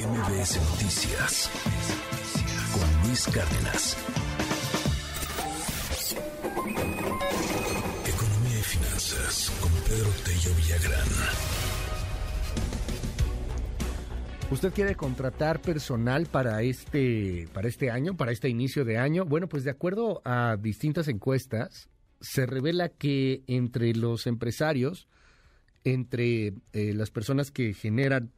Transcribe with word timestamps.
MBS 0.00 0.56
Noticias 0.70 1.50
con 2.72 3.06
Luis 3.06 3.26
Cárdenas. 3.26 3.96
Economía 8.06 8.58
y 8.58 8.62
finanzas 8.62 9.52
con 9.60 9.70
Pedro 9.82 10.08
Tello 10.24 10.56
Villagrán. 10.56 11.08
¿Usted 14.50 14.72
quiere 14.72 14.94
contratar 14.94 15.60
personal 15.60 16.24
para 16.24 16.62
este, 16.62 17.46
para 17.52 17.68
este 17.68 17.90
año, 17.90 18.16
para 18.16 18.32
este 18.32 18.48
inicio 18.48 18.86
de 18.86 18.96
año? 18.96 19.26
Bueno, 19.26 19.50
pues 19.50 19.64
de 19.64 19.70
acuerdo 19.70 20.22
a 20.24 20.56
distintas 20.58 21.08
encuestas, 21.08 21.90
se 22.22 22.46
revela 22.46 22.88
que 22.88 23.42
entre 23.46 23.94
los 23.94 24.26
empresarios, 24.26 25.08
entre 25.84 26.54
eh, 26.72 26.94
las 26.94 27.10
personas 27.10 27.50
que 27.50 27.74
generan 27.74 28.32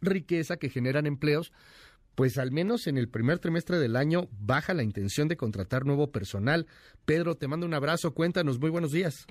riqueza, 0.00 0.56
que 0.56 0.70
generan 0.70 1.06
empleos, 1.06 1.52
pues 2.14 2.38
al 2.38 2.50
menos 2.50 2.86
en 2.86 2.96
el 2.98 3.08
primer 3.08 3.38
trimestre 3.38 3.78
del 3.78 3.94
año 3.94 4.28
baja 4.32 4.74
la 4.74 4.82
intención 4.82 5.28
de 5.28 5.36
contratar 5.36 5.84
nuevo 5.84 6.10
personal. 6.10 6.66
Pedro, 7.04 7.36
te 7.36 7.46
mando 7.46 7.66
un 7.66 7.74
abrazo, 7.74 8.14
cuéntanos, 8.14 8.58
muy 8.58 8.70
buenos 8.70 8.92
días. 8.92 9.26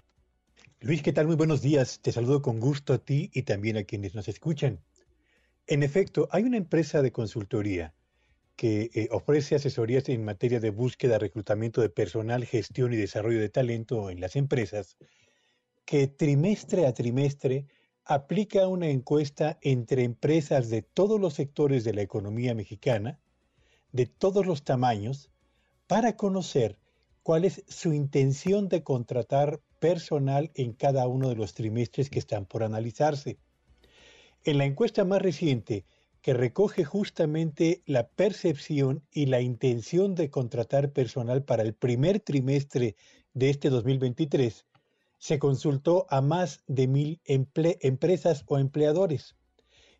Luis, 0.82 1.02
¿qué 1.02 1.12
tal? 1.12 1.26
Muy 1.26 1.36
buenos 1.36 1.62
días. 1.62 2.00
Te 2.02 2.12
saludo 2.12 2.42
con 2.42 2.60
gusto 2.60 2.94
a 2.94 3.00
ti 3.00 3.32
y 3.34 3.42
también 3.42 3.78
a 3.78 3.84
quienes 3.84 4.14
nos 4.14 4.28
escuchan. 4.28 4.82
En 5.68 5.82
efecto, 5.82 6.28
hay 6.32 6.44
una 6.44 6.58
empresa 6.58 7.02
de 7.02 7.12
consultoría 7.12 7.94
que 8.56 8.92
eh, 8.94 9.08
ofrece 9.12 9.56
asesorías 9.56 10.08
en 10.10 10.24
materia 10.24 10.60
de 10.60 10.70
búsqueda, 10.70 11.18
reclutamiento 11.18 11.82
de 11.82 11.90
personal, 11.90 12.46
gestión 12.46 12.94
y 12.94 12.98
desarrollo 12.98 13.40
de 13.40 13.50
talento 13.50 14.10
en 14.10 14.22
las 14.22 14.36
empresas, 14.36 14.96
que 15.86 16.08
trimestre 16.08 16.86
a 16.86 16.94
trimestre 16.94 17.66
aplica 18.06 18.68
una 18.68 18.88
encuesta 18.88 19.58
entre 19.62 20.04
empresas 20.04 20.70
de 20.70 20.84
todos 20.84 21.20
los 21.20 21.34
sectores 21.34 21.84
de 21.84 21.94
la 21.94 22.04
economía 22.04 22.54
mexicana, 22.54 23.20
de 23.92 24.06
todos 24.06 24.46
los 24.46 24.64
tamaños, 24.64 25.32
para 25.88 26.16
conocer 26.16 26.78
cuál 27.24 27.46
es 27.46 27.64
su 27.68 27.94
intención 27.94 28.70
de 28.70 28.84
contratar 28.84 29.60
personal 29.80 30.52
en 30.54 30.74
cada 30.74 31.08
uno 31.08 31.30
de 31.30 31.36
los 31.36 31.56
trimestres 31.56 32.12
que 32.12 32.20
están 32.20 32.46
por 32.46 32.64
analizarse. 32.64 33.40
En 34.44 34.60
la 34.60 34.66
encuesta 34.66 35.04
más 35.06 35.22
reciente, 35.22 35.86
que 36.22 36.34
recoge 36.34 36.84
justamente 36.84 37.82
la 37.86 38.08
percepción 38.08 39.04
y 39.12 39.28
la 39.28 39.42
intención 39.42 40.16
de 40.16 40.30
contratar 40.30 40.92
personal 40.92 41.44
para 41.44 41.64
el 41.64 41.74
primer 41.74 42.20
trimestre 42.20 42.96
de 43.34 43.50
este 43.50 43.70
2023, 43.70 44.66
se 45.26 45.40
consultó 45.40 46.06
a 46.12 46.22
más 46.22 46.62
de 46.68 46.86
mil 46.86 47.20
empresas 47.26 48.44
o 48.46 48.60
empleadores. 48.60 49.36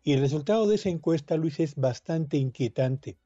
Y 0.04 0.12
el 0.12 0.20
resultado 0.20 0.68
de 0.68 0.76
esa 0.76 0.88
encuesta, 0.88 1.36
Luis, 1.36 1.58
es 1.58 1.74
bastante 1.74 2.36
inquietante. 2.36 3.18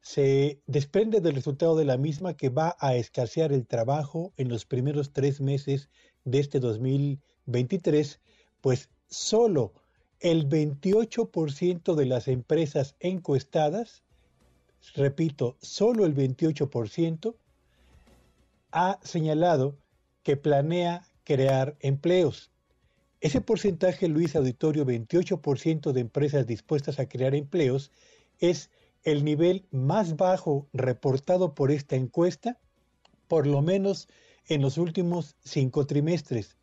Se 0.00 0.60
desprende 0.66 1.20
del 1.20 1.36
resultado 1.36 1.76
de 1.76 1.84
la 1.84 1.96
misma 1.96 2.36
que 2.36 2.48
va 2.48 2.76
a 2.80 2.96
escasear 2.96 3.52
el 3.52 3.68
trabajo 3.68 4.32
en 4.36 4.48
los 4.48 4.64
primeros 4.64 5.12
tres 5.12 5.40
meses 5.40 5.90
de 6.24 6.40
este 6.40 6.58
2023, 6.58 8.20
pues 8.60 8.88
solo 9.08 9.74
el 10.18 10.48
28% 10.48 11.94
de 11.94 12.06
las 12.06 12.26
empresas 12.26 12.96
encuestadas, 12.98 14.02
repito, 14.96 15.56
solo 15.60 16.04
el 16.04 16.16
28%, 16.16 17.36
ha 18.72 18.98
señalado 19.04 19.78
que 20.24 20.36
planea 20.36 21.04
crear 21.28 21.76
empleos. 21.80 22.50
Ese 23.20 23.42
porcentaje, 23.42 24.08
Luis 24.08 24.34
Auditorio, 24.34 24.86
28% 24.86 25.92
de 25.92 26.00
empresas 26.00 26.46
dispuestas 26.46 26.98
a 26.98 27.06
crear 27.06 27.34
empleos, 27.34 27.92
es 28.38 28.70
el 29.02 29.26
nivel 29.26 29.66
más 29.70 30.16
bajo 30.16 30.70
reportado 30.72 31.54
por 31.54 31.70
esta 31.70 31.96
encuesta, 31.96 32.58
por 33.26 33.46
lo 33.46 33.60
menos 33.60 34.08
en 34.46 34.62
los 34.62 34.78
últimos 34.78 35.36
cinco 35.44 35.86
trimestres. 35.86 36.56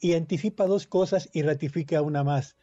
Y 0.00 0.12
anticipa 0.12 0.66
dos 0.66 0.86
cosas 0.86 1.30
y 1.32 1.40
ratifica 1.40 2.02
una 2.02 2.22
más. 2.22 2.56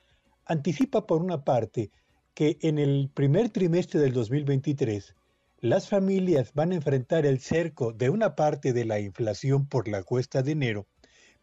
Anticipa, 0.46 1.08
por 1.08 1.24
una 1.24 1.44
parte, 1.44 1.90
que 2.36 2.60
en 2.62 2.78
el 2.78 3.10
primer 3.12 3.50
trimestre 3.50 4.00
del 4.00 4.14
2023, 4.14 5.16
las 5.60 5.90
familias 5.90 6.54
van 6.54 6.72
a 6.72 6.76
enfrentar 6.76 7.26
el 7.26 7.40
cerco 7.40 7.94
de 7.94 8.12
una 8.12 8.36
parte 8.36 8.74
de 8.74 8.86
la 8.86 9.00
inflación 9.00 9.66
por 9.66 9.88
la 9.88 10.04
cuesta 10.04 10.44
de 10.44 10.52
enero 10.52 10.88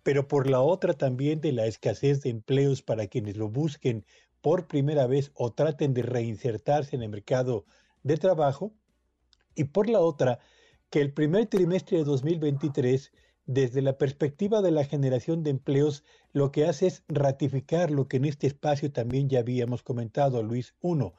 pero 0.09 0.27
por 0.27 0.49
la 0.49 0.63
otra 0.63 0.95
también 0.95 1.43
de 1.43 1.53
la 1.53 1.67
escasez 1.67 2.23
de 2.23 2.31
empleos 2.31 2.81
para 2.81 3.09
quienes 3.09 3.37
lo 3.37 3.51
busquen 3.51 4.07
por 4.41 4.67
primera 4.67 5.07
vez 5.07 5.33
o 5.35 5.53
traten 5.53 5.93
de 5.93 6.01
reinsertarse 6.01 6.97
en 6.97 7.03
el 7.03 7.11
mercado 7.11 7.67
de 8.05 8.17
trabajo, 8.17 8.73
y 9.55 9.65
por 9.65 9.87
la 9.87 10.01
otra, 10.01 10.39
que 10.89 11.03
el 11.03 11.13
primer 11.13 11.45
trimestre 11.45 11.99
de 11.99 12.05
2023, 12.05 13.13
desde 13.45 13.83
la 13.83 13.99
perspectiva 13.99 14.63
de 14.63 14.71
la 14.71 14.85
generación 14.85 15.43
de 15.43 15.51
empleos, 15.51 16.05
lo 16.33 16.53
que 16.53 16.65
hace 16.65 16.87
es 16.87 17.05
ratificar 17.09 17.91
lo 17.91 18.09
que 18.09 18.17
en 18.17 18.25
este 18.25 18.47
espacio 18.47 18.91
también 18.91 19.29
ya 19.29 19.41
habíamos 19.41 19.83
comentado, 19.83 20.43
Luis. 20.43 20.75
Uno, 20.81 21.17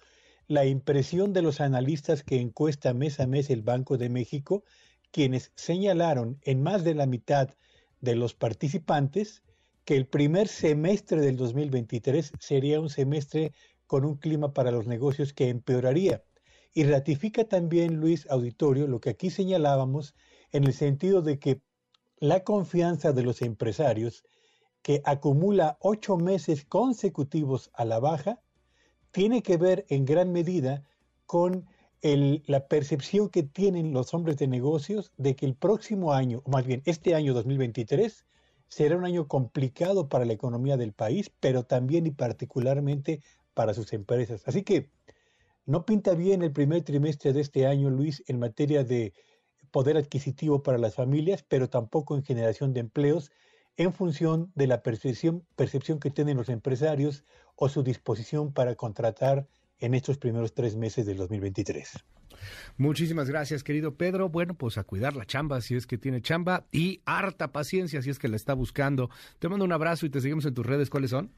la 0.48 0.66
impresión 0.66 1.32
de 1.32 1.44
los 1.44 1.62
analistas 1.62 2.24
que 2.24 2.42
encuesta 2.42 2.96
mes 2.96 3.20
a 3.20 3.28
mes 3.28 3.52
el 3.52 3.62
Banco 3.62 4.00
de 4.00 4.10
México, 4.10 4.64
quienes 5.12 5.52
señalaron 5.54 6.40
en 6.42 6.64
más 6.64 6.84
de 6.84 6.96
la 6.96 7.06
mitad 7.06 7.52
de 8.02 8.16
los 8.16 8.34
participantes 8.34 9.44
que 9.86 9.96
el 9.96 10.08
primer 10.08 10.48
semestre 10.48 11.22
del 11.22 11.36
2023 11.38 12.34
sería 12.40 12.80
un 12.80 12.90
semestre 12.90 13.54
con 13.88 14.06
un 14.06 14.18
clima 14.18 14.54
para 14.54 14.72
los 14.72 14.88
negocios 14.88 15.34
que 15.34 15.50
empeoraría. 15.50 16.24
Y 16.74 16.84
ratifica 16.84 17.46
también 17.46 17.96
Luis 17.96 18.28
Auditorio 18.30 18.88
lo 18.88 19.00
que 19.00 19.10
aquí 19.10 19.32
señalábamos 19.32 20.14
en 20.52 20.66
el 20.66 20.74
sentido 20.74 21.22
de 21.22 21.40
que 21.40 21.62
la 22.20 22.44
confianza 22.44 23.14
de 23.14 23.24
los 23.24 23.42
empresarios, 23.42 24.24
que 24.82 25.02
acumula 25.06 25.78
ocho 25.82 26.18
meses 26.18 26.66
consecutivos 26.66 27.72
a 27.74 27.86
la 27.86 28.00
baja, 28.00 28.42
tiene 29.12 29.42
que 29.42 29.58
ver 29.58 29.86
en 29.90 30.06
gran 30.06 30.32
medida 30.32 30.84
con 31.26 31.68
la 32.02 32.68
percepción 32.68 33.30
que 33.30 33.44
tienen 33.44 33.92
los 33.94 34.14
hombres 34.14 34.38
de 34.38 34.48
negocios 34.48 35.12
de 35.18 35.36
que 35.36 35.46
el 35.46 35.56
próximo 35.56 36.14
año, 36.14 36.42
o 36.46 36.52
más 36.52 36.66
bien 36.66 36.82
este 36.86 37.14
año 37.16 37.34
2023, 37.34 38.26
será 38.70 38.96
un 38.96 39.04
año 39.04 39.28
complicado 39.28 40.08
para 40.08 40.26
la 40.26 40.34
economía 40.34 40.78
del 40.78 40.94
país, 40.94 41.32
pero 41.40 41.64
también 41.64 42.06
y 42.06 42.12
particularmente 42.12 43.22
para 43.54 43.74
sus 43.74 43.92
empresas. 43.94 44.44
Así 44.46 44.64
que 44.64 44.90
no 45.66 45.86
pinta 45.86 46.14
bien 46.14 46.42
el 46.42 46.54
primer 46.54 46.84
trimestre 46.84 47.34
de 47.34 47.42
este 47.42 47.68
año, 47.68 47.90
Luis, 47.90 48.24
en 48.28 48.40
materia 48.40 48.84
de 48.84 49.14
poder 49.72 49.98
adquisitivo 49.98 50.64
para 50.64 50.78
las 50.78 50.96
familias, 50.96 51.44
pero 51.48 51.70
tampoco 51.70 52.16
en 52.16 52.24
generación 52.24 52.74
de 52.74 52.80
empleos, 52.80 53.32
en 53.78 53.94
función 53.94 54.52
de 54.56 54.68
la 54.68 54.82
percepción, 54.82 55.46
percepción 55.56 56.00
que 56.00 56.12
tienen 56.12 56.38
los 56.38 56.50
empresarios 56.50 57.24
o 57.56 57.70
su 57.70 57.84
disposición 57.84 58.54
para 58.54 58.76
contratar 58.76 59.48
en 59.80 59.94
estos 59.94 60.18
primeros 60.18 60.54
tres 60.54 60.76
meses 60.76 61.06
del 61.06 61.18
2023. 61.18 62.04
Muchísimas 62.78 63.30
gracias, 63.30 63.64
querido 63.64 63.96
Pedro. 63.96 64.30
Bueno, 64.30 64.54
pues 64.54 64.78
a 64.78 64.84
cuidar 64.84 65.16
la 65.16 65.26
chamba 65.26 65.62
si 65.62 65.76
es 65.76 65.88
que 65.88 65.98
tiene 65.98 66.22
chamba 66.22 66.66
y 66.72 67.02
harta 67.06 67.52
paciencia 67.52 68.02
si 68.02 68.10
es 68.10 68.20
que 68.20 68.28
la 68.28 68.36
está 68.36 68.54
buscando. 68.54 69.10
Te 69.40 69.50
mando 69.50 69.66
un 69.66 69.72
abrazo 69.72 70.06
y 70.06 70.10
te 70.10 70.22
seguimos 70.22 70.46
en 70.46 70.54
tus 70.54 70.66
redes. 70.66 70.90
¿Cuáles 70.90 71.12
son? 71.12 71.32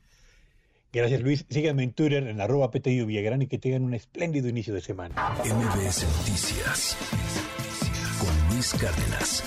Gracias, 0.93 1.21
Luis. 1.21 1.45
Síganme 1.49 1.83
en 1.83 1.93
Twitter 1.93 2.27
en 2.27 2.41
arroba 2.41 2.69
PTU 2.69 3.05
Villagrán 3.05 3.41
y 3.41 3.47
que 3.47 3.57
tengan 3.57 3.83
un 3.83 3.93
espléndido 3.93 4.49
inicio 4.49 4.73
de 4.73 4.81
semana. 4.81 5.15
MBS 5.39 6.03
Noticias 6.17 6.97
con 8.19 8.53
Luis 8.53 8.73
Cárdenas. 8.73 9.43